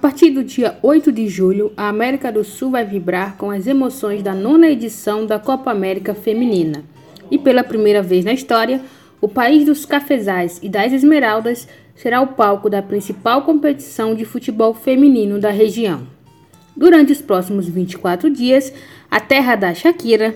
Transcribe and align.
partir 0.00 0.30
do 0.30 0.42
dia 0.42 0.78
8 0.82 1.12
de 1.12 1.28
julho, 1.28 1.72
a 1.76 1.88
América 1.88 2.32
do 2.32 2.42
Sul 2.42 2.70
vai 2.70 2.86
vibrar 2.86 3.36
com 3.36 3.50
as 3.50 3.66
emoções 3.66 4.22
da 4.22 4.34
nona 4.34 4.70
edição 4.70 5.26
da 5.26 5.38
Copa 5.38 5.70
América 5.70 6.14
Feminina. 6.14 6.82
E 7.30 7.38
pela 7.38 7.62
primeira 7.62 8.00
vez 8.00 8.24
na 8.24 8.32
história, 8.32 8.80
o 9.20 9.28
país 9.28 9.66
dos 9.66 9.84
cafezais 9.84 10.58
e 10.62 10.70
das 10.70 10.94
esmeraldas 10.94 11.68
será 11.94 12.22
o 12.22 12.28
palco 12.28 12.70
da 12.70 12.80
principal 12.80 13.42
competição 13.42 14.14
de 14.14 14.24
futebol 14.24 14.72
feminino 14.72 15.38
da 15.38 15.50
região. 15.50 16.06
Durante 16.74 17.12
os 17.12 17.20
próximos 17.20 17.68
24 17.68 18.30
dias, 18.30 18.72
a 19.10 19.20
terra 19.20 19.54
da 19.54 19.74
Shakira 19.74 20.34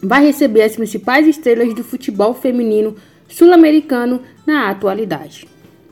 vai 0.00 0.24
receber 0.24 0.62
as 0.62 0.76
principais 0.76 1.26
estrelas 1.26 1.74
do 1.74 1.82
futebol 1.82 2.32
feminino 2.32 2.94
sul-americano 3.28 4.20
na 4.46 4.70
atualidade. 4.70 5.48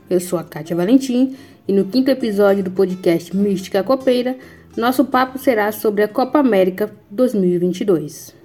Eu 0.09 0.21
sou 0.21 0.39
a 0.39 0.43
Kátia 0.43 0.75
Valentim 0.75 1.35
e 1.67 1.73
no 1.73 1.85
quinto 1.85 2.11
episódio 2.11 2.63
do 2.63 2.71
podcast 2.71 3.35
Mística 3.35 3.83
Copeira, 3.83 4.37
nosso 4.75 5.05
papo 5.05 5.37
será 5.37 5.71
sobre 5.71 6.03
a 6.03 6.07
Copa 6.07 6.39
América 6.39 6.93
2022. 7.09 8.35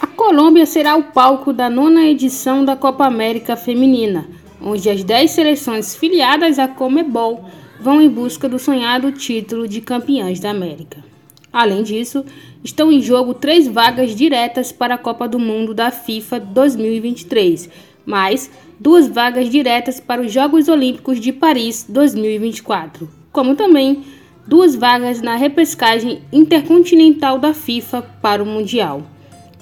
A 0.00 0.06
Colômbia 0.08 0.66
será 0.66 0.96
o 0.96 1.04
palco 1.04 1.52
da 1.52 1.70
nona 1.70 2.02
edição 2.04 2.64
da 2.64 2.76
Copa 2.76 3.06
América 3.06 3.56
Feminina, 3.56 4.28
onde 4.60 4.88
as 4.90 5.04
10 5.04 5.30
seleções 5.30 5.96
filiadas 5.96 6.58
à 6.58 6.66
Comebol 6.68 7.44
vão 7.80 8.00
em 8.00 8.08
busca 8.08 8.48
do 8.48 8.58
sonhado 8.58 9.12
título 9.12 9.68
de 9.68 9.80
campeãs 9.80 10.40
da 10.40 10.50
América. 10.50 11.04
Além 11.52 11.82
disso, 11.82 12.24
estão 12.62 12.92
em 12.92 13.00
jogo 13.00 13.34
três 13.34 13.66
vagas 13.66 14.14
diretas 14.14 14.70
para 14.70 14.94
a 14.94 14.98
Copa 14.98 15.26
do 15.26 15.38
Mundo 15.38 15.72
da 15.72 15.90
FIFA 15.90 16.40
2023, 16.40 17.70
mais 18.04 18.50
duas 18.78 19.08
vagas 19.08 19.48
diretas 19.48 19.98
para 19.98 20.22
os 20.22 20.32
Jogos 20.32 20.68
Olímpicos 20.68 21.20
de 21.20 21.32
Paris 21.32 21.86
2024, 21.88 23.08
como 23.32 23.54
também 23.54 24.04
duas 24.46 24.74
vagas 24.74 25.20
na 25.20 25.36
repescagem 25.36 26.22
intercontinental 26.32 27.38
da 27.38 27.54
FIFA 27.54 28.02
para 28.20 28.42
o 28.42 28.46
Mundial. 28.46 29.02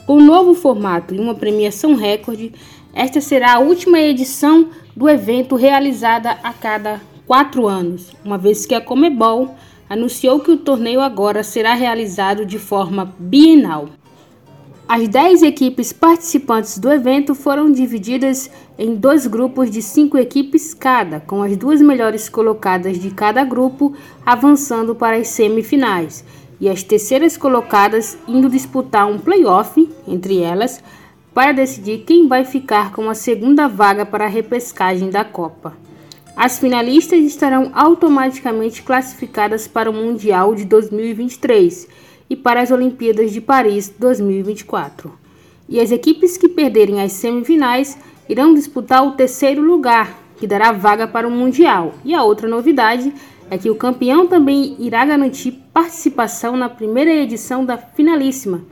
Com 0.06 0.20
novo 0.20 0.54
formato 0.54 1.14
e 1.14 1.18
uma 1.18 1.34
premiação 1.34 1.94
recorde, 1.94 2.52
esta 2.94 3.20
será 3.20 3.54
a 3.54 3.58
última 3.58 3.98
edição 3.98 4.68
do 4.96 5.10
evento 5.10 5.56
realizada 5.56 6.38
a 6.42 6.54
cada 6.54 7.02
quatro 7.26 7.68
anos, 7.68 8.12
uma 8.24 8.38
vez 8.38 8.64
que 8.64 8.74
a 8.74 8.80
Comebol 8.80 9.54
anunciou 9.90 10.40
que 10.40 10.50
o 10.50 10.56
torneio 10.56 11.02
agora 11.02 11.42
será 11.42 11.74
realizado 11.74 12.46
de 12.46 12.58
forma 12.58 13.14
bienal. 13.18 13.90
As 14.88 15.06
10 15.06 15.42
equipes 15.42 15.92
participantes 15.92 16.78
do 16.78 16.90
evento 16.90 17.34
foram 17.34 17.70
divididas 17.70 18.48
em 18.78 18.94
dois 18.94 19.26
grupos 19.26 19.70
de 19.70 19.82
cinco 19.82 20.16
equipes 20.16 20.72
cada, 20.72 21.20
com 21.20 21.42
as 21.42 21.56
duas 21.56 21.82
melhores 21.82 22.28
colocadas 22.28 22.98
de 22.98 23.10
cada 23.10 23.44
grupo 23.44 23.94
avançando 24.24 24.94
para 24.94 25.16
as 25.16 25.28
semifinais 25.28 26.24
e 26.58 26.70
as 26.70 26.82
terceiras 26.82 27.36
colocadas 27.36 28.16
indo 28.26 28.48
disputar 28.48 29.06
um 29.06 29.18
playoff 29.18 29.88
entre 30.06 30.40
elas 30.40 30.82
para 31.36 31.52
decidir 31.52 31.98
quem 32.06 32.26
vai 32.26 32.46
ficar 32.46 32.92
com 32.92 33.10
a 33.10 33.14
segunda 33.14 33.68
vaga 33.68 34.06
para 34.06 34.24
a 34.24 34.26
repescagem 34.26 35.10
da 35.10 35.22
Copa. 35.22 35.76
As 36.34 36.58
finalistas 36.58 37.22
estarão 37.24 37.72
automaticamente 37.74 38.82
classificadas 38.82 39.68
para 39.68 39.90
o 39.90 39.92
Mundial 39.92 40.54
de 40.54 40.64
2023 40.64 41.88
e 42.30 42.34
para 42.34 42.62
as 42.62 42.70
Olimpíadas 42.70 43.32
de 43.32 43.42
Paris 43.42 43.94
2024. 43.98 45.12
E 45.68 45.78
as 45.78 45.90
equipes 45.90 46.38
que 46.38 46.48
perderem 46.48 47.02
as 47.02 47.12
semifinais 47.12 47.98
irão 48.26 48.54
disputar 48.54 49.06
o 49.06 49.12
terceiro 49.12 49.60
lugar, 49.60 50.18
que 50.38 50.46
dará 50.46 50.72
vaga 50.72 51.06
para 51.06 51.28
o 51.28 51.30
Mundial. 51.30 51.96
E 52.02 52.14
a 52.14 52.24
outra 52.24 52.48
novidade 52.48 53.12
é 53.50 53.58
que 53.58 53.68
o 53.68 53.76
campeão 53.76 54.26
também 54.26 54.74
irá 54.78 55.04
garantir 55.04 55.52
participação 55.70 56.56
na 56.56 56.70
primeira 56.70 57.12
edição 57.12 57.62
da 57.62 57.76
Finalíssima, 57.76 58.64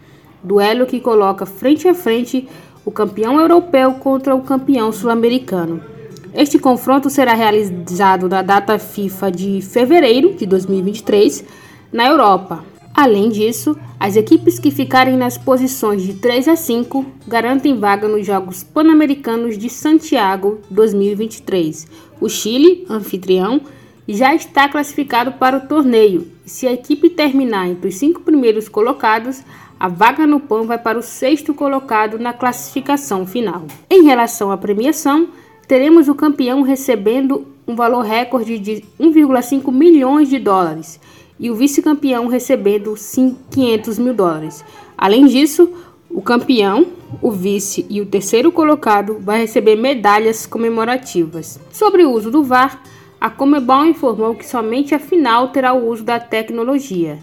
duelo 0.45 0.87
que 0.87 1.01
coloca 1.01 1.47
frente 1.47 1.89
a 1.89 1.95
frente 1.95 2.47
o 2.85 2.91
campeão 2.91 3.41
europeu 3.41 3.95
contra 3.95 4.35
o 4.35 4.43
campeão 4.43 4.93
sul-americano. 4.93 5.81
Este 6.35 6.59
confronto 6.59 7.09
será 7.09 7.33
realizado 7.33 8.29
na 8.29 8.43
data 8.43 8.79
FIFA 8.79 9.31
de 9.31 9.63
fevereiro 9.63 10.35
de 10.35 10.45
2023 10.45 11.45
na 11.91 12.07
Europa. 12.07 12.65
Além 12.95 13.29
disso, 13.29 13.77
as 13.99 14.15
equipes 14.17 14.59
que 14.59 14.71
ficarem 14.71 15.17
nas 15.17 15.39
posições 15.39 16.03
de 16.03 16.15
3 16.15 16.49
a 16.49 16.57
5 16.57 17.05
garantem 17.27 17.79
vaga 17.79 18.07
nos 18.07 18.27
Jogos 18.27 18.63
Pan-Americanos 18.63 19.57
de 19.57 19.71
Santiago 19.71 20.61
2023. 20.71 21.89
O 22.21 22.29
Chile, 22.29 22.87
anfitrião, 22.89 23.61
já 24.07 24.35
está 24.35 24.69
classificado 24.69 25.33
para 25.33 25.57
o 25.57 25.67
torneio 25.67 26.29
e 26.45 26.51
se 26.51 26.67
a 26.67 26.73
equipe 26.73 27.09
terminar 27.09 27.69
entre 27.69 27.89
os 27.89 27.97
cinco 27.97 28.21
primeiros 28.21 28.69
colocados, 28.69 29.43
a 29.79 29.89
vaga 29.89 30.27
no 30.27 30.41
PAN 30.41 30.63
vai 30.63 30.79
para 30.79 30.99
o 30.99 31.03
sexto 31.03 31.53
colocado 31.53 32.19
na 32.19 32.33
classificação 32.33 33.27
final. 33.27 33.67
Em 33.91 34.05
relação 34.05 34.51
à 34.51 34.57
premiação, 34.57 35.29
teremos 35.67 36.09
o 36.09 36.15
campeão 36.15 36.63
recebendo 36.63 37.47
um 37.67 37.75
valor 37.75 38.03
recorde 38.03 38.59
de 38.59 38.85
1,5 39.01 39.73
milhões 39.73 40.29
de 40.29 40.39
dólares 40.39 41.01
e 41.39 41.51
o 41.51 41.55
vice-campeão 41.55 42.29
recebendo 42.29 42.95
500 43.51 43.99
mil 43.99 44.15
dólares. 44.15 44.65
Além 44.97 45.27
disso, 45.27 45.73
o 46.09 46.23
campeão, 46.23 46.87
o 47.21 47.31
vice 47.31 47.85
e 47.91 48.01
o 48.01 48.07
terceiro 48.07 48.53
colocado 48.53 49.19
vai 49.21 49.41
receber 49.41 49.75
medalhas 49.75 50.47
comemorativas. 50.47 51.59
Sobre 51.73 52.05
o 52.05 52.13
uso 52.13 52.31
do 52.31 52.45
VAR, 52.45 52.81
a 53.21 53.29
Comebol 53.31 53.87
informou 53.87 54.35
que 54.35 54.47
somente 54.47 54.95
a 54.95 54.99
final 54.99 55.49
terá 55.49 55.73
o 55.73 55.89
uso 55.89 56.05
da 56.05 56.21
tecnologia. 56.21 57.19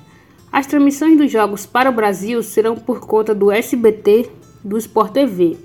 As 0.52 0.68
transmissões 0.68 1.18
dos 1.18 1.32
jogos 1.32 1.66
para 1.66 1.90
o 1.90 1.94
Brasil 1.94 2.44
serão 2.44 2.76
por 2.76 3.00
conta 3.00 3.34
do 3.34 3.50
SBT 3.50 4.30
do 4.62 4.78
Sport 4.78 5.14
TV. 5.14 5.58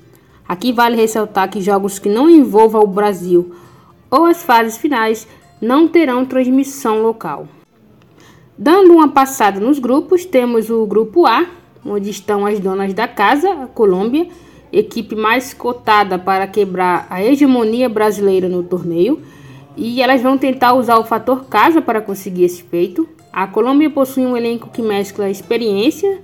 Aqui 0.46 0.72
vale 0.72 0.94
ressaltar 0.94 1.50
que 1.50 1.60
jogos 1.60 1.98
que 1.98 2.08
não 2.08 2.30
envolvam 2.30 2.82
o 2.82 2.86
Brasil 2.86 3.52
ou 4.08 4.26
as 4.26 4.44
fases 4.44 4.76
finais 4.76 5.26
não 5.60 5.88
terão 5.88 6.24
transmissão 6.24 7.02
local. 7.02 7.48
Dando 8.56 8.92
uma 8.92 9.08
passada 9.08 9.58
nos 9.58 9.80
grupos, 9.80 10.24
temos 10.24 10.70
o 10.70 10.86
grupo 10.86 11.26
A, 11.26 11.46
onde 11.84 12.08
estão 12.08 12.46
as 12.46 12.60
donas 12.60 12.94
da 12.94 13.08
casa, 13.08 13.50
a 13.50 13.66
Colômbia, 13.66 14.28
equipe 14.72 15.16
mais 15.16 15.52
cotada 15.52 16.16
para 16.16 16.46
quebrar 16.46 17.08
a 17.10 17.22
hegemonia 17.22 17.88
brasileira 17.88 18.48
no 18.48 18.62
torneio, 18.62 19.20
e 19.76 20.00
elas 20.00 20.22
vão 20.22 20.38
tentar 20.38 20.74
usar 20.74 20.96
o 20.96 21.04
fator 21.04 21.46
casa 21.46 21.82
para 21.82 22.00
conseguir 22.00 22.44
esse 22.44 22.62
feito. 22.62 23.15
A 23.36 23.46
Colômbia 23.46 23.90
possui 23.90 24.24
um 24.24 24.34
elenco 24.34 24.70
que 24.70 24.80
mescla 24.80 25.28
experiência, 25.28 26.22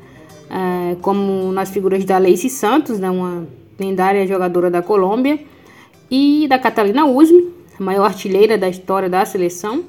é, 0.49 0.97
como 1.03 1.53
nas 1.53 1.69
figuras 1.69 2.06
da 2.06 2.17
Lacey 2.17 2.49
Santos, 2.49 2.99
né, 2.99 3.11
uma 3.11 3.47
lendária 3.78 4.27
jogadora 4.27 4.71
da 4.71 4.81
Colômbia, 4.81 5.39
e 6.11 6.47
da 6.49 6.59
Catalina 6.59 7.05
Usme, 7.05 7.53
a 7.78 7.83
maior 7.83 8.06
artilheira 8.06 8.56
da 8.56 8.67
história 8.67 9.11
da 9.11 9.27
seleção 9.27 9.84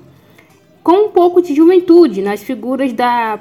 com 0.83 1.05
um 1.05 1.09
pouco 1.11 1.41
de 1.41 1.55
juventude 1.55 2.21
nas 2.21 2.43
figuras 2.43 2.91
da, 2.91 3.39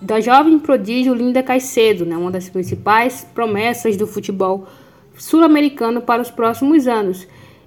da 0.00 0.20
jovem 0.20 0.60
prodígio 0.60 1.12
Linda 1.12 1.42
Caicedo, 1.42 2.06
né, 2.06 2.16
uma 2.16 2.30
das 2.30 2.48
principais 2.48 3.26
promessas 3.34 3.96
do 3.96 4.06
futebol 4.06 4.68
sul-americano 5.18 6.00
para 6.00 6.22
os 6.22 6.30
próximos 6.30 6.86
anos, 6.86 7.26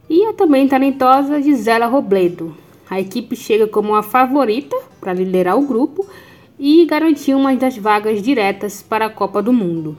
e 0.10 0.24
a 0.28 0.32
também 0.32 0.66
talentosa 0.66 1.42
Gisela 1.42 1.88
Robledo. 1.88 2.56
A 2.90 3.00
equipe 3.00 3.36
chega 3.36 3.68
como 3.68 3.96
a 3.96 4.04
favorita 4.04 4.76
para 5.00 5.14
liderar 5.14 5.58
o 5.58 5.68
grupo 5.68 6.06
e 6.58 6.86
garantir 6.86 7.34
uma 7.34 7.56
das 7.56 7.78
vagas 7.78 8.22
diretas 8.22 8.82
para 8.82 9.06
a 9.06 9.10
Copa 9.10 9.42
do 9.42 9.52
Mundo. 9.52 9.98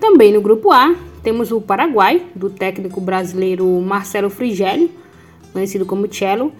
Também 0.00 0.32
no 0.32 0.40
grupo 0.40 0.70
A 0.70 0.94
temos 1.22 1.50
o 1.50 1.60
Paraguai, 1.60 2.22
do 2.34 2.48
técnico 2.48 3.00
brasileiro 3.00 3.66
Marcelo 3.80 4.30
Frigério, 4.30 4.88
conhecido 5.52 5.84
como 5.84 6.12
Cello, 6.12 6.52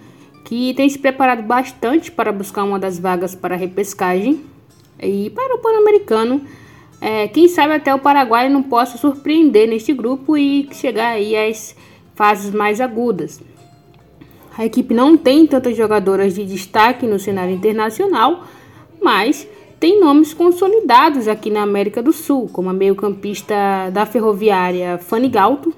que 0.43 0.73
tem 0.73 0.89
se 0.89 0.99
preparado 0.99 1.43
bastante 1.43 2.11
para 2.11 2.31
buscar 2.31 2.63
uma 2.63 2.77
das 2.77 2.99
vagas 2.99 3.33
para 3.33 3.55
a 3.55 3.57
repescagem. 3.57 4.43
E 5.01 5.29
para 5.29 5.55
o 5.55 5.59
Pan-Americano, 5.59 6.41
é, 6.99 7.27
quem 7.29 7.47
sabe 7.47 7.73
até 7.73 7.95
o 7.95 7.99
Paraguai 7.99 8.49
não 8.49 8.61
possa 8.61 8.97
surpreender 8.97 9.67
neste 9.67 9.93
grupo 9.93 10.37
e 10.37 10.67
chegar 10.73 11.11
aí 11.11 11.35
às 11.35 11.75
fases 12.13 12.53
mais 12.53 12.81
agudas. 12.81 13.41
A 14.57 14.65
equipe 14.65 14.93
não 14.93 15.15
tem 15.15 15.47
tantas 15.47 15.75
jogadoras 15.75 16.33
de 16.33 16.45
destaque 16.45 17.05
no 17.05 17.19
cenário 17.19 17.53
internacional, 17.53 18.43
mas 19.01 19.47
tem 19.79 19.99
nomes 19.99 20.33
consolidados 20.33 21.27
aqui 21.27 21.49
na 21.49 21.61
América 21.61 22.03
do 22.03 22.11
Sul, 22.11 22.49
como 22.51 22.69
a 22.69 22.73
meio-campista 22.73 23.55
da 23.93 24.05
Ferroviária 24.05 24.97
Fanny 24.97 25.29
Galto 25.29 25.73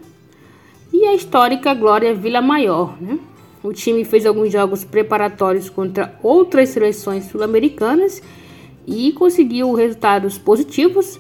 e 0.92 1.06
a 1.06 1.14
histórica 1.14 1.74
Glória 1.74 2.14
Vila 2.14 2.42
Maior. 2.42 3.00
Né? 3.00 3.20
O 3.64 3.72
time 3.72 4.04
fez 4.04 4.26
alguns 4.26 4.52
jogos 4.52 4.84
preparatórios 4.84 5.70
contra 5.70 6.18
outras 6.24 6.70
seleções 6.70 7.26
sul-americanas 7.26 8.24
e 8.88 9.12
conseguiu 9.12 9.72
resultados 9.74 10.38
positivos. 10.40 11.20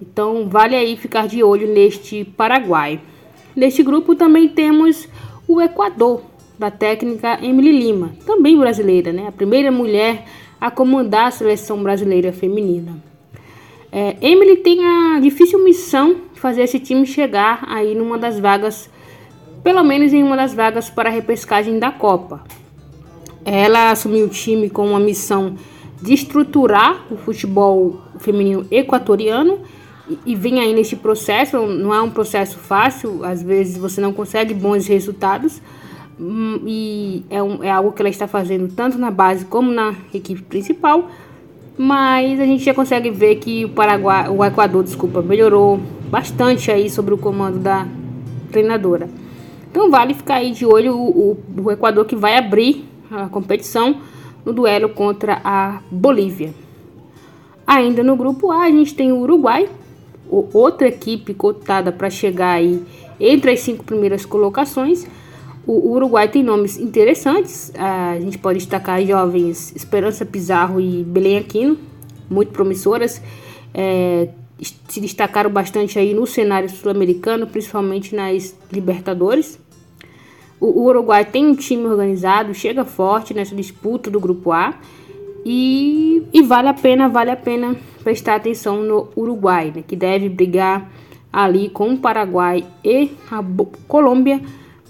Então, 0.00 0.48
vale 0.48 0.76
aí 0.76 0.98
ficar 0.98 1.26
de 1.26 1.42
olho 1.42 1.72
neste 1.72 2.24
Paraguai. 2.24 3.00
Neste 3.56 3.82
grupo 3.82 4.14
também 4.14 4.48
temos 4.48 5.08
o 5.48 5.62
Equador, 5.62 6.22
da 6.58 6.70
técnica 6.70 7.38
Emily 7.42 7.72
Lima, 7.72 8.12
também 8.26 8.58
brasileira, 8.58 9.12
né? 9.12 9.26
A 9.28 9.32
primeira 9.32 9.70
mulher 9.70 10.24
a 10.60 10.70
comandar 10.70 11.26
a 11.26 11.30
seleção 11.30 11.82
brasileira 11.82 12.32
feminina. 12.32 12.96
É, 13.90 14.16
Emily 14.20 14.56
tem 14.56 14.84
a 14.84 15.20
difícil 15.20 15.64
missão 15.64 16.16
de 16.34 16.40
fazer 16.40 16.62
esse 16.62 16.78
time 16.78 17.06
chegar 17.06 17.64
aí 17.68 17.94
numa 17.94 18.18
das 18.18 18.38
vagas, 18.38 18.90
pelo 19.62 19.82
menos 19.82 20.12
em 20.12 20.22
uma 20.22 20.36
das 20.36 20.52
vagas 20.52 20.90
para 20.90 21.08
a 21.08 21.12
repescagem 21.12 21.78
da 21.78 21.90
Copa. 21.90 22.42
Ela 23.44 23.90
assumiu 23.90 24.26
o 24.26 24.28
time 24.28 24.68
com 24.68 24.88
uma 24.88 25.00
missão 25.00 25.54
de 26.02 26.12
estruturar 26.12 27.06
o 27.10 27.16
futebol 27.16 28.00
feminino 28.18 28.66
equatoriano 28.70 29.60
e, 30.08 30.32
e 30.32 30.34
vem 30.34 30.60
aí 30.60 30.74
nesse 30.74 30.96
processo. 30.96 31.56
Não 31.66 31.94
é 31.94 32.02
um 32.02 32.10
processo 32.10 32.58
fácil, 32.58 33.24
às 33.24 33.42
vezes 33.42 33.78
você 33.78 34.00
não 34.00 34.12
consegue 34.12 34.52
bons 34.52 34.86
resultados, 34.86 35.62
e 36.20 37.24
é, 37.30 37.42
um, 37.42 37.62
é 37.62 37.70
algo 37.70 37.92
que 37.92 38.02
ela 38.02 38.08
está 38.08 38.26
fazendo 38.26 38.68
tanto 38.74 38.98
na 38.98 39.10
base 39.10 39.44
como 39.44 39.70
na 39.70 39.94
equipe 40.12 40.42
principal 40.42 41.08
mas 41.78 42.40
a 42.40 42.44
gente 42.44 42.64
já 42.64 42.74
consegue 42.74 43.08
ver 43.08 43.36
que 43.36 43.64
o 43.64 43.68
Paraguai, 43.68 44.28
o 44.28 44.44
Equador, 44.44 44.82
desculpa, 44.82 45.22
melhorou 45.22 45.78
bastante 46.10 46.72
aí 46.72 46.90
sobre 46.90 47.14
o 47.14 47.18
comando 47.18 47.60
da 47.60 47.86
treinadora. 48.50 49.08
Então 49.70 49.88
vale 49.88 50.12
ficar 50.12 50.36
aí 50.36 50.50
de 50.50 50.66
olho 50.66 50.96
o, 50.96 51.36
o, 51.56 51.62
o 51.62 51.70
Equador 51.70 52.04
que 52.04 52.16
vai 52.16 52.36
abrir 52.36 52.84
a 53.08 53.28
competição 53.28 54.00
no 54.44 54.52
duelo 54.52 54.88
contra 54.88 55.40
a 55.44 55.80
Bolívia. 55.88 56.52
Ainda 57.64 58.02
no 58.02 58.16
grupo 58.16 58.50
A 58.50 58.64
a 58.64 58.70
gente 58.70 58.94
tem 58.94 59.12
o 59.12 59.20
Uruguai, 59.20 59.68
outra 60.28 60.88
equipe 60.88 61.32
cotada 61.32 61.92
para 61.92 62.10
chegar 62.10 62.54
aí 62.54 62.82
entre 63.20 63.52
as 63.52 63.60
cinco 63.60 63.84
primeiras 63.84 64.26
colocações. 64.26 65.06
O 65.68 65.90
Uruguai 65.90 66.26
tem 66.28 66.42
nomes 66.42 66.78
interessantes. 66.78 67.70
A 67.74 68.18
gente 68.18 68.38
pode 68.38 68.58
destacar 68.58 69.04
jovens 69.04 69.76
Esperança 69.76 70.24
Pizarro 70.24 70.80
e 70.80 71.04
Belém 71.04 71.36
Aquino, 71.36 71.76
muito 72.30 72.52
promissoras. 72.52 73.20
É, 73.74 74.30
se 74.88 74.98
destacaram 74.98 75.50
bastante 75.50 75.98
aí 75.98 76.14
no 76.14 76.26
cenário 76.26 76.70
sul-americano, 76.70 77.46
principalmente 77.46 78.14
nas 78.14 78.56
Libertadores. 78.72 79.60
O, 80.58 80.84
Uruguai 80.84 81.26
tem 81.26 81.44
um 81.44 81.54
time 81.54 81.84
organizado, 81.84 82.54
chega 82.54 82.82
forte 82.86 83.34
nessa 83.34 83.54
disputa 83.54 84.10
do 84.10 84.18
Grupo 84.18 84.52
A 84.52 84.72
e, 85.44 86.22
e 86.32 86.40
vale 86.40 86.68
a 86.68 86.74
pena, 86.74 87.10
vale 87.10 87.30
a 87.30 87.36
pena 87.36 87.76
prestar 88.02 88.36
atenção 88.36 88.82
no 88.82 89.08
Uruguai, 89.14 89.70
né, 89.76 89.84
que 89.86 89.94
deve 89.94 90.30
brigar 90.30 90.90
ali 91.30 91.68
com 91.68 91.92
o 91.92 91.98
Paraguai 91.98 92.64
e 92.82 93.10
a 93.30 93.44
Colômbia 93.86 94.40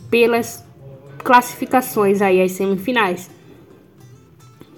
pelas 0.09 0.68
classificações 1.29 2.23
aí 2.23 2.41
às 2.41 2.53
semifinais. 2.53 3.29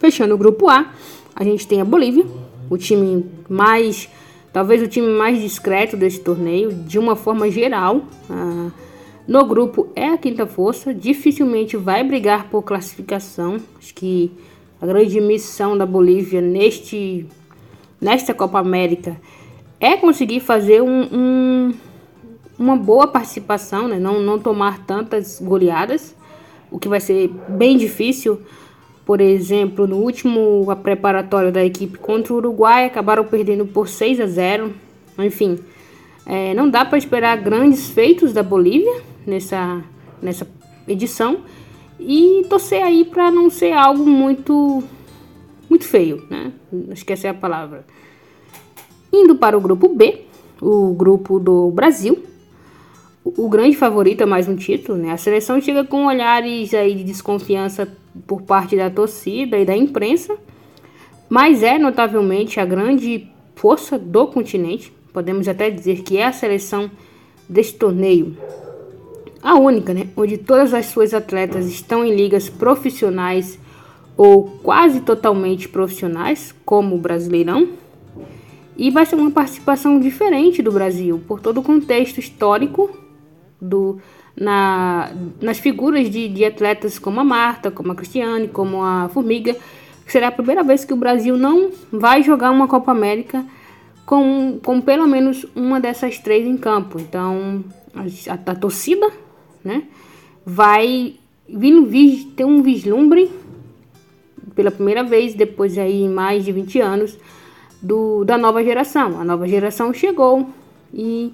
Fechando 0.00 0.34
o 0.34 0.36
grupo 0.36 0.68
A, 0.68 0.92
a 1.32 1.44
gente 1.44 1.64
tem 1.64 1.80
a 1.80 1.84
Bolívia, 1.84 2.26
o 2.68 2.76
time 2.76 3.24
mais, 3.48 4.08
talvez 4.52 4.82
o 4.82 4.88
time 4.88 5.06
mais 5.06 5.40
discreto 5.40 5.96
desse 5.96 6.18
torneio, 6.18 6.72
de 6.72 6.98
uma 6.98 7.14
forma 7.14 7.48
geral. 7.48 8.02
Ah, 8.28 8.68
no 9.28 9.44
grupo 9.44 9.90
é 9.94 10.08
a 10.08 10.18
quinta 10.18 10.44
força, 10.44 10.92
dificilmente 10.92 11.76
vai 11.76 12.02
brigar 12.02 12.48
por 12.50 12.62
classificação. 12.62 13.58
Acho 13.78 13.94
que 13.94 14.32
a 14.82 14.86
grande 14.86 15.20
missão 15.20 15.78
da 15.78 15.86
Bolívia 15.86 16.40
neste, 16.40 17.28
nesta 18.00 18.34
Copa 18.34 18.58
América 18.58 19.16
é 19.78 19.96
conseguir 19.96 20.40
fazer 20.40 20.82
um, 20.82 21.02
um, 21.12 21.74
uma 22.58 22.76
boa 22.76 23.06
participação, 23.06 23.86
né? 23.86 24.00
não, 24.00 24.20
não 24.20 24.36
tomar 24.36 24.84
tantas 24.84 25.38
goleadas 25.40 26.18
o 26.70 26.78
que 26.78 26.88
vai 26.88 27.00
ser 27.00 27.28
bem 27.48 27.76
difícil. 27.76 28.40
Por 29.04 29.20
exemplo, 29.20 29.86
no 29.86 29.96
último 29.96 30.66
preparatório 30.82 31.50
da 31.50 31.64
equipe 31.64 31.98
contra 31.98 32.32
o 32.32 32.36
Uruguai, 32.36 32.84
acabaram 32.84 33.24
perdendo 33.24 33.66
por 33.66 33.88
6 33.88 34.20
a 34.20 34.26
0. 34.26 34.72
Enfim, 35.18 35.58
é, 36.24 36.54
não 36.54 36.70
dá 36.70 36.84
para 36.84 36.98
esperar 36.98 37.36
grandes 37.38 37.90
feitos 37.90 38.32
da 38.32 38.42
Bolívia 38.42 39.02
nessa, 39.26 39.82
nessa 40.22 40.46
edição 40.86 41.40
e 41.98 42.46
torcer 42.48 42.82
aí 42.82 43.04
para 43.04 43.30
não 43.30 43.50
ser 43.50 43.72
algo 43.72 44.06
muito 44.06 44.82
muito 45.68 45.84
feio, 45.84 46.24
né? 46.28 46.52
Essa 47.06 47.28
é 47.28 47.30
a 47.30 47.34
palavra. 47.34 47.86
Indo 49.12 49.36
para 49.36 49.56
o 49.56 49.60
grupo 49.60 49.88
B, 49.88 50.24
o 50.60 50.92
grupo 50.94 51.38
do 51.38 51.70
Brasil, 51.70 52.22
o 53.36 53.48
grande 53.48 53.76
favorito 53.76 54.22
é 54.22 54.26
mais 54.26 54.48
um 54.48 54.56
título, 54.56 54.98
né? 54.98 55.12
A 55.12 55.16
seleção 55.16 55.60
chega 55.60 55.84
com 55.84 56.06
olhares 56.06 56.72
aí 56.74 56.94
de 56.94 57.04
desconfiança 57.04 57.88
por 58.26 58.42
parte 58.42 58.76
da 58.76 58.90
torcida 58.90 59.58
e 59.58 59.64
da 59.64 59.76
imprensa, 59.76 60.36
mas 61.28 61.62
é 61.62 61.78
notavelmente 61.78 62.58
a 62.60 62.64
grande 62.64 63.28
força 63.54 63.98
do 63.98 64.26
continente. 64.26 64.92
Podemos 65.12 65.48
até 65.48 65.70
dizer 65.70 66.02
que 66.02 66.16
é 66.16 66.26
a 66.26 66.32
seleção 66.32 66.90
deste 67.48 67.74
torneio. 67.74 68.36
A 69.42 69.54
única, 69.54 69.94
né? 69.94 70.08
Onde 70.16 70.36
todas 70.36 70.74
as 70.74 70.86
suas 70.86 71.14
atletas 71.14 71.66
estão 71.66 72.04
em 72.04 72.14
ligas 72.14 72.48
profissionais 72.48 73.58
ou 74.16 74.44
quase 74.62 75.00
totalmente 75.00 75.68
profissionais, 75.68 76.54
como 76.64 76.94
o 76.94 76.98
Brasileirão. 76.98 77.68
E 78.76 78.90
vai 78.90 79.06
ser 79.06 79.16
uma 79.16 79.30
participação 79.30 79.98
diferente 79.98 80.62
do 80.62 80.70
Brasil, 80.70 81.20
por 81.26 81.40
todo 81.40 81.60
o 81.60 81.62
contexto 81.62 82.18
histórico 82.18 82.99
do, 83.60 83.98
na, 84.36 85.12
nas 85.40 85.58
figuras 85.58 86.10
de, 86.10 86.28
de 86.28 86.44
atletas 86.44 86.98
como 86.98 87.20
a 87.20 87.24
Marta, 87.24 87.70
como 87.70 87.92
a 87.92 87.94
Cristiane, 87.94 88.48
como 88.48 88.82
a 88.82 89.08
Formiga. 89.08 89.56
Será 90.06 90.28
a 90.28 90.32
primeira 90.32 90.62
vez 90.62 90.84
que 90.84 90.92
o 90.92 90.96
Brasil 90.96 91.36
não 91.36 91.70
vai 91.92 92.22
jogar 92.22 92.50
uma 92.50 92.66
Copa 92.66 92.90
América 92.90 93.44
com, 94.04 94.58
com 94.62 94.80
pelo 94.80 95.06
menos 95.06 95.46
uma 95.54 95.78
dessas 95.80 96.18
três 96.18 96.46
em 96.46 96.56
campo. 96.56 96.98
Então, 96.98 97.64
a, 97.94 98.32
a, 98.32 98.52
a 98.52 98.54
torcida 98.56 99.08
né, 99.62 99.84
vai 100.44 101.14
vir, 101.48 102.32
ter 102.36 102.44
um 102.44 102.62
vislumbre 102.62 103.30
pela 104.54 104.70
primeira 104.70 105.04
vez, 105.04 105.34
depois 105.34 105.74
de 105.74 105.80
aí 105.80 106.08
mais 106.08 106.44
de 106.44 106.52
20 106.52 106.80
anos, 106.80 107.18
do, 107.80 108.24
da 108.24 108.36
nova 108.36 108.62
geração. 108.62 109.20
A 109.20 109.24
nova 109.24 109.46
geração 109.46 109.92
chegou 109.94 110.48
e 110.92 111.32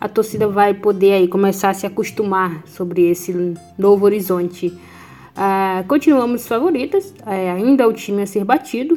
a 0.00 0.08
torcida 0.08 0.46
vai 0.46 0.74
poder 0.74 1.12
aí 1.12 1.28
começar 1.28 1.70
a 1.70 1.74
se 1.74 1.86
acostumar 1.86 2.62
sobre 2.66 3.10
esse 3.10 3.54
novo 3.76 4.04
horizonte. 4.04 4.68
Uh, 4.68 5.86
continuamos 5.88 6.46
favoritas, 6.46 7.14
é, 7.26 7.50
ainda 7.50 7.86
o 7.86 7.92
time 7.92 8.22
a 8.22 8.26
ser 8.26 8.44
batido, 8.44 8.94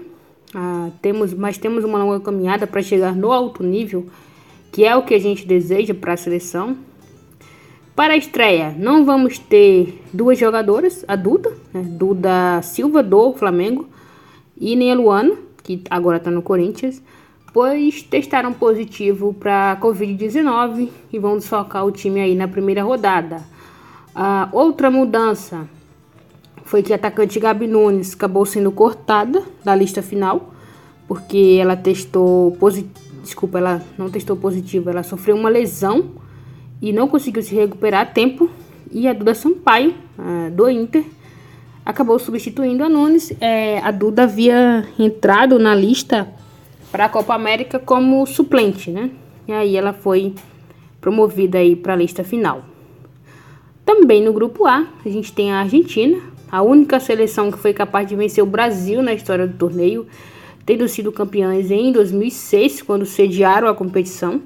uh, 0.56 0.92
temos, 1.02 1.34
mas 1.34 1.58
temos 1.58 1.84
uma 1.84 2.04
longa 2.04 2.20
caminhada 2.20 2.68
para 2.68 2.82
chegar 2.82 3.16
no 3.16 3.32
alto 3.32 3.64
nível, 3.64 4.06
que 4.72 4.86
é 4.86 4.96
o 4.96 5.04
que 5.04 5.14
a 5.14 5.20
gente 5.20 5.46
deseja 5.46 5.94
para 5.94 6.14
a 6.14 6.18
seleção. 6.18 6.78
Para 7.96 8.14
a 8.14 8.18
estreia, 8.18 8.74
não 8.78 9.04
vamos 9.04 9.38
ter 9.38 10.02
duas 10.14 10.40
jogadoras, 10.40 11.04
a 11.08 11.16
Duda, 11.16 11.52
né, 11.74 11.84
Duda 11.84 12.62
Silva 12.62 13.04
do 13.04 13.34
Flamengo, 13.34 13.88
e 14.58 14.76
nem 14.76 14.92
a 14.92 14.96
Luana, 14.96 15.36
que 15.64 15.82
agora 15.90 16.18
está 16.18 16.32
no 16.32 16.42
Corinthians 16.42 17.02
pois 17.54 18.02
testaram 18.02 18.54
positivo 18.54 19.34
para 19.34 19.78
Covid-19 19.82 20.90
e 21.12 21.20
vão 21.20 21.38
desfocar 21.38 21.86
o 21.86 21.92
time 21.92 22.22
aí 22.22 22.36
na 22.36 22.48
primeira 22.48 22.84
rodada. 22.84 23.42
A 24.16 24.50
outra 24.52 24.90
mudança 24.90 25.68
foi 26.64 26.82
que 26.82 26.94
a 26.94 26.96
atacante 26.96 27.40
Gabi 27.40 27.68
Nunes 27.68 28.14
acabou 28.14 28.46
sendo 28.46 28.72
cortada 28.72 29.44
da 29.64 29.76
lista 29.76 30.02
final, 30.02 30.54
porque 31.08 31.58
ela 31.60 31.76
testou 31.76 32.52
positivo. 32.54 33.12
Desculpa, 33.22 33.60
ela 33.60 33.84
não 33.98 34.10
testou 34.10 34.36
positivo, 34.36 34.90
ela 34.90 35.04
sofreu 35.04 35.36
uma 35.36 35.50
lesão 35.50 36.12
e 36.82 36.92
não 36.92 37.08
conseguiu 37.08 37.44
se 37.44 37.54
recuperar 37.54 38.02
a 38.02 38.06
tempo. 38.06 38.50
E 38.90 39.08
a 39.08 39.14
Duda 39.14 39.36
Sampaio, 39.36 39.94
do 40.54 40.70
Inter, 40.70 41.06
acabou 41.86 42.18
substituindo 42.18 42.84
a 42.84 42.90
Nunes. 42.90 43.32
É, 43.40 43.80
a 43.80 43.92
Duda 43.92 44.24
havia 44.24 44.88
entrado 44.98 45.60
na 45.60 45.76
lista 45.76 46.28
para 46.92 47.06
a 47.06 47.10
Copa 47.10 47.34
América 47.34 47.80
como 47.80 48.26
suplente, 48.26 48.92
né? 48.92 49.10
E 49.48 49.54
aí 49.54 49.76
ela 49.76 49.94
foi 49.94 50.36
promovida 51.00 51.58
aí 51.58 51.76
para 51.76 51.94
a 51.94 51.96
lista 51.96 52.24
final. 52.24 52.64
Também 53.86 54.24
no 54.24 54.34
grupo 54.34 54.66
A, 54.68 54.88
a 55.04 55.10
gente 55.10 55.34
tem 55.34 55.52
a 55.52 55.60
Argentina, 55.60 56.20
a 56.52 56.62
única 56.62 57.00
seleção 57.00 57.52
que 57.52 57.58
foi 57.58 57.74
capaz 57.74 58.08
de 58.08 58.16
vencer 58.16 58.44
o 58.44 58.48
Brasil 58.48 59.02
na 59.02 59.14
história 59.14 59.48
do 59.48 59.58
torneio, 59.58 60.06
tendo 60.66 60.88
sido 60.88 61.12
campeãs 61.12 61.72
em 61.72 61.92
2006, 61.92 62.82
quando 62.82 63.06
sediaram 63.06 63.68
a 63.68 63.74
competição. 63.74 64.42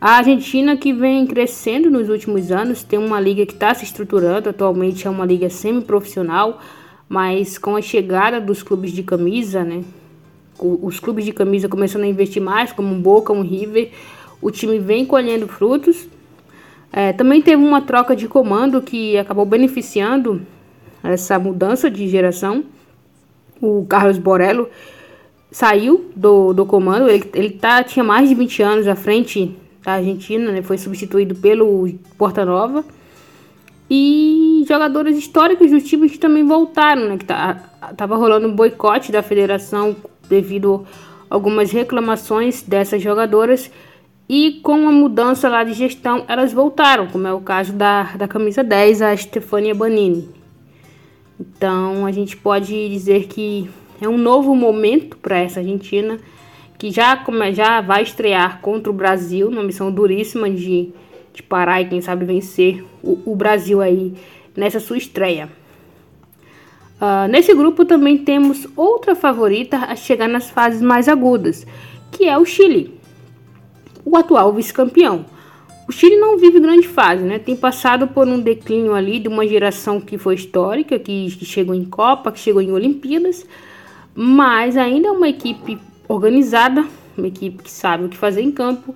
A 0.00 0.18
Argentina 0.18 0.76
que 0.76 0.92
vem 0.92 1.26
crescendo 1.26 1.90
nos 1.90 2.08
últimos 2.08 2.52
anos, 2.52 2.84
tem 2.84 2.98
uma 2.98 3.18
liga 3.20 3.46
que 3.46 3.54
está 3.54 3.74
se 3.74 3.84
estruturando, 3.84 4.48
atualmente 4.48 5.06
é 5.06 5.10
uma 5.10 5.24
liga 5.24 5.48
semi-profissional, 5.48 6.60
mas 7.08 7.58
com 7.58 7.74
a 7.74 7.82
chegada 7.82 8.40
dos 8.40 8.62
clubes 8.62 8.92
de 8.92 9.02
camisa, 9.02 9.64
né? 9.64 9.82
Os 10.58 10.98
clubes 10.98 11.24
de 11.24 11.32
camisa 11.32 11.68
começando 11.68 12.02
a 12.02 12.06
investir 12.06 12.42
mais, 12.42 12.72
como 12.72 12.94
o 12.94 12.98
Boca, 12.98 13.32
o 13.32 13.42
River, 13.42 13.90
o 14.40 14.50
time 14.50 14.78
vem 14.78 15.06
colhendo 15.06 15.46
frutos. 15.46 16.08
É, 16.92 17.12
também 17.12 17.42
teve 17.42 17.62
uma 17.62 17.82
troca 17.82 18.16
de 18.16 18.26
comando 18.26 18.80
que 18.80 19.16
acabou 19.18 19.44
beneficiando 19.44 20.42
essa 21.02 21.38
mudança 21.38 21.90
de 21.90 22.08
geração. 22.08 22.64
O 23.60 23.84
Carlos 23.88 24.18
Borello 24.18 24.68
saiu 25.50 26.10
do, 26.14 26.52
do 26.52 26.66
comando, 26.66 27.08
ele, 27.08 27.28
ele 27.34 27.50
tá, 27.50 27.82
tinha 27.82 28.04
mais 28.04 28.28
de 28.28 28.34
20 28.34 28.62
anos 28.62 28.86
à 28.86 28.94
frente 28.94 29.56
da 29.84 29.92
Argentina, 29.94 30.52
né? 30.52 30.62
Foi 30.62 30.78
substituído 30.78 31.34
pelo 31.34 31.88
Porta 32.16 32.44
Nova. 32.44 32.84
E 33.90 34.64
jogadores 34.68 35.16
históricos 35.16 35.70
do 35.70 35.80
time 35.80 36.10
que 36.10 36.18
também 36.18 36.46
voltaram, 36.46 37.08
né? 37.08 37.16
Que 37.16 37.24
tá, 37.24 37.54
tava 37.96 38.16
rolando 38.16 38.46
um 38.46 38.54
boicote 38.54 39.10
da 39.10 39.22
federação 39.22 39.96
devido 40.28 40.86
a 41.30 41.34
algumas 41.34 41.70
reclamações 41.70 42.62
dessas 42.62 43.02
jogadoras. 43.02 43.70
E 44.28 44.60
com 44.62 44.86
a 44.86 44.92
mudança 44.92 45.48
lá 45.48 45.64
de 45.64 45.72
gestão, 45.72 46.24
elas 46.28 46.52
voltaram, 46.52 47.06
como 47.06 47.26
é 47.26 47.32
o 47.32 47.40
caso 47.40 47.72
da, 47.72 48.14
da 48.14 48.28
camisa 48.28 48.62
10, 48.62 49.02
a 49.02 49.16
Stefania 49.16 49.74
Banini. 49.74 50.28
Então 51.40 52.04
a 52.04 52.12
gente 52.12 52.36
pode 52.36 52.88
dizer 52.88 53.26
que 53.26 53.70
é 54.00 54.08
um 54.08 54.18
novo 54.18 54.54
momento 54.54 55.16
para 55.16 55.38
essa 55.38 55.60
Argentina 55.60 56.18
que 56.76 56.90
já, 56.90 57.24
já 57.52 57.80
vai 57.80 58.02
estrear 58.02 58.60
contra 58.60 58.90
o 58.90 58.94
Brasil, 58.94 59.48
uma 59.48 59.64
missão 59.64 59.90
duríssima 59.90 60.48
de, 60.48 60.92
de 61.32 61.42
parar 61.42 61.80
e 61.80 61.88
quem 61.88 62.00
sabe 62.00 62.24
vencer 62.24 62.84
o, 63.02 63.32
o 63.32 63.34
Brasil 63.34 63.80
aí 63.80 64.14
nessa 64.56 64.78
sua 64.78 64.96
estreia. 64.96 65.48
Uh, 67.00 67.28
nesse 67.30 67.54
grupo 67.54 67.84
também 67.84 68.18
temos 68.18 68.66
outra 68.76 69.14
favorita 69.14 69.76
a 69.76 69.94
chegar 69.94 70.28
nas 70.28 70.50
fases 70.50 70.82
mais 70.82 71.08
agudas, 71.08 71.66
que 72.10 72.24
é 72.24 72.36
o 72.36 72.44
Chile, 72.44 72.98
o 74.04 74.16
atual 74.16 74.52
vice-campeão. 74.52 75.24
O 75.88 75.92
Chile 75.92 76.16
não 76.16 76.36
vive 76.36 76.60
grande 76.60 76.86
fase, 76.86 77.24
né? 77.24 77.38
Tem 77.38 77.56
passado 77.56 78.08
por 78.08 78.26
um 78.26 78.40
declínio 78.40 78.94
ali 78.94 79.18
de 79.18 79.28
uma 79.28 79.46
geração 79.46 80.00
que 80.00 80.18
foi 80.18 80.34
histórica, 80.34 80.98
que, 80.98 81.30
que 81.30 81.44
chegou 81.44 81.74
em 81.74 81.84
Copa, 81.84 82.30
que 82.32 82.40
chegou 82.40 82.60
em 82.60 82.72
Olimpíadas, 82.72 83.46
mas 84.14 84.76
ainda 84.76 85.08
é 85.08 85.10
uma 85.10 85.28
equipe 85.28 85.78
organizada, 86.08 86.84
uma 87.16 87.28
equipe 87.28 87.62
que 87.62 87.70
sabe 87.70 88.04
o 88.04 88.08
que 88.08 88.16
fazer 88.16 88.42
em 88.42 88.50
campo 88.50 88.94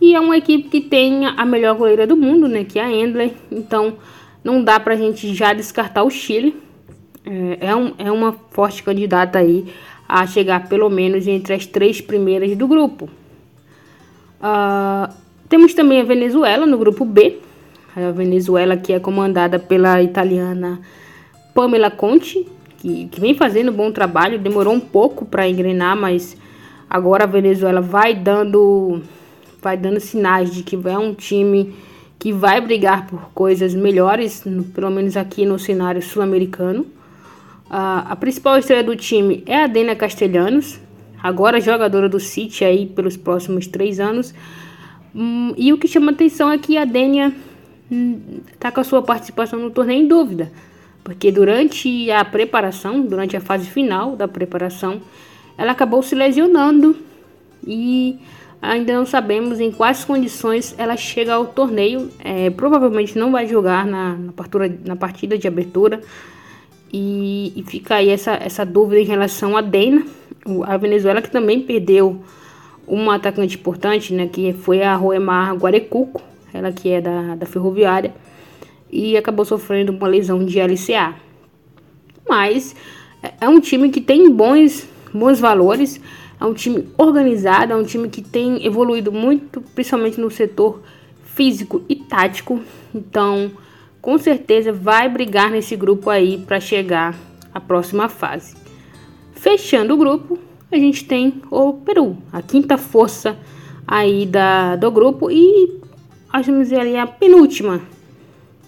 e 0.00 0.14
é 0.14 0.20
uma 0.20 0.36
equipe 0.36 0.68
que 0.68 0.80
tem 0.80 1.26
a 1.26 1.44
melhor 1.44 1.76
goleira 1.76 2.06
do 2.06 2.16
mundo, 2.16 2.48
né, 2.48 2.64
que 2.64 2.78
é 2.78 2.82
a 2.82 2.90
Endler. 2.90 3.34
Então 3.50 3.98
não 4.42 4.62
dá 4.62 4.80
pra 4.80 4.96
gente 4.96 5.32
já 5.34 5.52
descartar 5.52 6.02
o 6.02 6.10
Chile. 6.10 6.56
É, 7.24 7.68
é, 7.68 7.76
um, 7.76 7.94
é 7.98 8.10
uma 8.10 8.32
forte 8.50 8.82
candidata 8.82 9.38
aí 9.38 9.72
a 10.08 10.26
chegar 10.26 10.68
pelo 10.68 10.90
menos 10.90 11.26
entre 11.26 11.54
as 11.54 11.66
três 11.66 12.00
primeiras 12.00 12.56
do 12.56 12.66
grupo. 12.66 13.08
Uh, 14.40 15.12
temos 15.48 15.72
também 15.72 16.00
a 16.00 16.04
Venezuela 16.04 16.66
no 16.66 16.76
grupo 16.76 17.04
B. 17.04 17.38
A 17.94 18.10
Venezuela 18.10 18.76
que 18.76 18.92
é 18.92 18.98
comandada 18.98 19.58
pela 19.58 20.02
italiana 20.02 20.80
Pamela 21.54 21.90
Conte, 21.90 22.46
que, 22.78 23.06
que 23.08 23.20
vem 23.20 23.34
fazendo 23.34 23.70
um 23.70 23.74
bom 23.74 23.92
trabalho. 23.92 24.38
Demorou 24.38 24.74
um 24.74 24.80
pouco 24.80 25.24
para 25.24 25.48
engrenar, 25.48 25.96
mas 25.96 26.36
agora 26.88 27.24
a 27.24 27.26
Venezuela 27.26 27.80
vai 27.80 28.14
dando, 28.14 29.02
vai 29.60 29.76
dando 29.76 30.00
sinais 30.00 30.50
de 30.50 30.62
que 30.62 30.76
é 30.88 30.98
um 30.98 31.14
time 31.14 31.74
que 32.18 32.32
vai 32.32 32.60
brigar 32.60 33.06
por 33.06 33.30
coisas 33.34 33.74
melhores, 33.74 34.44
pelo 34.74 34.90
menos 34.90 35.16
aqui 35.16 35.44
no 35.44 35.58
cenário 35.58 36.00
sul-americano. 36.00 36.86
A 37.72 38.16
principal 38.16 38.58
estrela 38.58 38.82
do 38.82 38.94
time 38.94 39.42
é 39.46 39.64
a 39.64 39.66
Dena 39.66 39.96
Castelhanos, 39.96 40.78
agora 41.22 41.60
jogadora 41.60 42.08
do 42.08 42.20
City 42.20 42.64
aí 42.64 42.86
pelos 42.86 43.16
próximos 43.16 43.66
três 43.66 43.98
anos. 43.98 44.34
Hum, 45.14 45.54
e 45.56 45.72
o 45.72 45.78
que 45.78 45.88
chama 45.88 46.12
atenção 46.12 46.50
é 46.50 46.58
que 46.58 46.76
a 46.76 46.84
Denia 46.84 47.32
está 48.52 48.68
hum, 48.68 48.72
com 48.72 48.80
a 48.80 48.84
sua 48.84 49.02
participação 49.02 49.58
no 49.58 49.70
torneio 49.70 50.04
em 50.04 50.08
dúvida 50.08 50.50
porque 51.04 51.32
durante 51.32 52.10
a 52.10 52.24
preparação, 52.24 53.02
durante 53.02 53.36
a 53.36 53.40
fase 53.40 53.68
final 53.68 54.16
da 54.16 54.28
preparação, 54.28 55.00
ela 55.58 55.72
acabou 55.72 56.02
se 56.02 56.14
lesionando 56.14 56.96
e 57.66 58.18
ainda 58.60 58.92
não 58.92 59.04
sabemos 59.04 59.58
em 59.58 59.72
quais 59.72 60.04
condições 60.04 60.74
ela 60.78 60.96
chega 60.96 61.34
ao 61.34 61.46
torneio. 61.46 62.08
É, 62.20 62.50
provavelmente 62.50 63.18
não 63.18 63.32
vai 63.32 63.48
jogar 63.48 63.84
na, 63.84 64.14
na, 64.14 64.32
partida, 64.32 64.78
na 64.84 64.96
partida 64.96 65.36
de 65.36 65.48
abertura 65.48 66.00
e, 66.92 67.52
e, 67.56 67.62
fica 67.62 67.96
aí 67.96 68.10
essa, 68.10 68.32
essa 68.32 68.66
dúvida 68.66 69.00
em 69.00 69.04
relação 69.04 69.56
a 69.56 69.60
Dena, 69.60 70.04
a 70.64 70.76
Venezuela 70.76 71.22
que 71.22 71.30
também 71.30 71.62
perdeu 71.62 72.22
uma 72.86 73.14
atacante 73.14 73.56
importante, 73.56 74.12
né, 74.12 74.26
que 74.26 74.52
foi 74.52 74.82
a 74.82 74.94
Roemar 74.94 75.54
Guarecuco, 75.54 76.20
ela 76.52 76.70
que 76.70 76.90
é 76.90 77.00
da, 77.00 77.34
da 77.36 77.46
Ferroviária 77.46 78.12
e 78.90 79.16
acabou 79.16 79.44
sofrendo 79.44 79.92
uma 79.92 80.06
lesão 80.06 80.44
de 80.44 80.60
LCA. 80.60 81.14
Mas 82.28 82.76
é 83.40 83.48
um 83.48 83.58
time 83.58 83.88
que 83.88 84.00
tem 84.00 84.30
bons, 84.30 84.86
bons 85.12 85.40
valores, 85.40 85.98
é 86.38 86.44
um 86.44 86.52
time 86.52 86.88
organizado, 86.98 87.72
é 87.72 87.76
um 87.76 87.84
time 87.84 88.08
que 88.08 88.20
tem 88.20 88.66
evoluído 88.66 89.10
muito, 89.10 89.62
principalmente 89.74 90.20
no 90.20 90.30
setor 90.30 90.82
físico 91.24 91.82
e 91.88 91.96
tático. 91.96 92.60
Então, 92.94 93.50
com 94.02 94.18
certeza 94.18 94.72
vai 94.72 95.08
brigar 95.08 95.50
nesse 95.50 95.76
grupo 95.76 96.10
aí 96.10 96.36
para 96.44 96.58
chegar 96.58 97.16
à 97.54 97.60
próxima 97.60 98.08
fase. 98.08 98.56
Fechando 99.32 99.94
o 99.94 99.96
grupo, 99.96 100.38
a 100.70 100.76
gente 100.76 101.04
tem 101.04 101.40
o 101.50 101.74
Peru, 101.74 102.18
a 102.32 102.42
quinta 102.42 102.76
força 102.76 103.38
aí 103.86 104.26
da, 104.26 104.74
do 104.74 104.90
grupo 104.90 105.30
e 105.30 105.80
vamos 106.32 106.68
dizer 106.68 106.80
ali 106.80 106.96
a 106.96 107.06
penúltima 107.06 107.80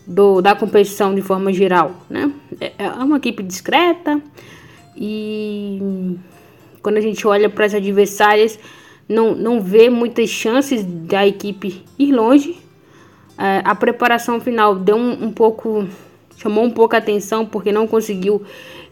do, 0.06 0.40
da 0.40 0.54
competição 0.54 1.14
de 1.14 1.22
forma 1.22 1.52
geral, 1.52 1.92
né? 2.08 2.30
É, 2.60 2.72
é 2.78 2.88
uma 2.90 3.16
equipe 3.16 3.42
discreta 3.42 4.20
e 4.96 6.16
quando 6.80 6.98
a 6.98 7.00
gente 7.00 7.26
olha 7.26 7.50
para 7.50 7.64
as 7.64 7.74
adversárias 7.74 8.58
não, 9.08 9.34
não 9.34 9.60
vê 9.60 9.90
muitas 9.90 10.28
chances 10.30 10.84
da 10.84 11.26
equipe 11.26 11.82
ir 11.98 12.12
longe. 12.12 12.63
É, 13.38 13.62
a 13.64 13.74
preparação 13.74 14.40
final 14.40 14.76
deu 14.76 14.96
um, 14.96 15.24
um 15.24 15.32
pouco 15.32 15.86
chamou 16.36 16.64
um 16.64 16.70
pouco 16.70 16.94
a 16.94 16.98
atenção 16.98 17.46
porque 17.46 17.72
não 17.72 17.86
conseguiu 17.86 18.42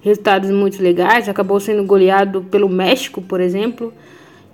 resultados 0.00 0.50
muito 0.50 0.82
legais, 0.82 1.28
acabou 1.28 1.60
sendo 1.60 1.84
goleado 1.84 2.42
pelo 2.42 2.68
México, 2.68 3.20
por 3.22 3.40
exemplo. 3.40 3.92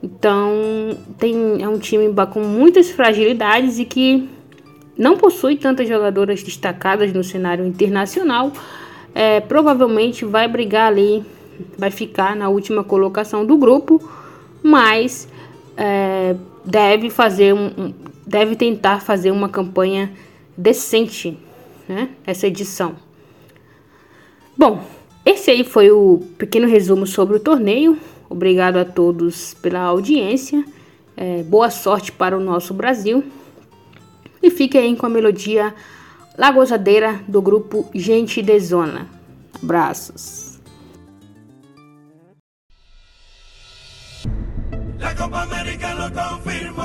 Então, 0.03 0.97
tem, 1.19 1.63
é 1.63 1.69
um 1.69 1.79
time 1.79 2.13
com 2.31 2.41
muitas 2.41 2.91
fragilidades 2.91 3.79
e 3.79 3.85
que 3.85 4.29
não 4.97 5.17
possui 5.17 5.57
tantas 5.57 5.89
jogadoras 5.89 6.43
destacadas 6.43 7.13
no 7.13 7.25
cenário 7.25 7.65
internacional, 7.65 8.53
é, 9.15 9.41
provavelmente 9.41 10.25
vai 10.25 10.47
brigar 10.47 10.89
ali, 10.89 11.25
vai 11.77 11.91
ficar 11.91 12.37
na 12.37 12.49
última 12.49 12.85
colocação 12.85 13.45
do 13.45 13.57
grupo, 13.57 14.01
mas 14.63 15.29
é, 15.79 16.35
deve 16.65 17.09
fazer 17.09 17.55
um, 17.55 17.95
deve 18.27 18.57
tentar 18.57 19.01
fazer 19.01 19.31
uma 19.31 19.49
campanha 19.49 20.13
decente, 20.57 21.39
né? 21.89 22.09
Essa 22.27 22.49
edição. 22.49 22.97
Bom, 24.57 24.83
esse 25.25 25.53
aí 25.53 25.63
foi 25.63 25.91
o 25.93 26.21
pequeno 26.37 26.67
resumo 26.67 27.07
sobre 27.07 27.37
o 27.37 27.41
torneio. 27.41 27.97
Obrigado 28.29 28.77
a 28.77 28.85
todos 28.85 29.55
pela 29.55 29.81
audiência. 29.81 30.65
É, 31.17 31.45
boa 31.45 31.71
sorte 31.71 32.11
para 32.11 32.37
o 32.37 32.41
nosso 32.41 32.75
Brasil. 32.75 33.23
E 34.43 34.51
fique 34.51 34.77
aí 34.77 34.95
com 34.97 35.07
a 35.07 35.09
melodia 35.11 35.75
Lagosadeira 36.37 37.21
do 37.27 37.41
grupo 37.41 37.89
Gente 37.95 38.43
de 38.43 38.59
Zona. 38.61 39.09
Abraços. 39.63 40.48
La 44.99 45.15
Copa 45.15 45.43
América 45.43 45.95
lo 45.95 46.13
confirmó. 46.13 46.78